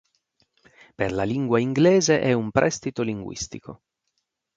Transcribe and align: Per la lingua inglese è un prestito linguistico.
Per 0.95 1.11
la 1.11 1.21
lingua 1.23 1.59
inglese 1.59 2.21
è 2.21 2.33
un 2.33 2.49
prestito 2.49 3.03
linguistico. 3.03 3.83